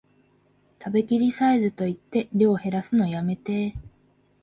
[0.83, 3.75] 食べきりサイズと言って量へらすのやめて